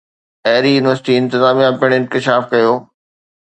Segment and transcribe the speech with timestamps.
[0.47, 2.71] ايري university انتظاميا پڻ انڪشاف ڪيو